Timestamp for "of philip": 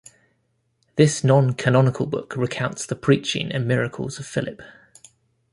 4.17-4.59